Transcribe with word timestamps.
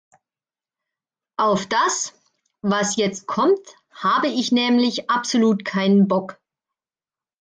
Auf 1.37 1.67
das, 1.67 2.15
was 2.63 2.95
jetzt 2.95 3.27
kommt, 3.27 3.59
habe 3.93 4.29
ich 4.29 4.51
nämlich 4.51 5.11
absolut 5.11 5.63
keinen 5.63 6.07
Bock. 6.07 6.41